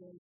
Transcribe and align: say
say 0.00 0.25